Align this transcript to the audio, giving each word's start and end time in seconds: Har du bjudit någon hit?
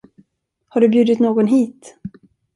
Har 0.67 0.79
du 0.81 0.87
bjudit 0.89 1.19
någon 1.19 1.47
hit? 1.47 1.99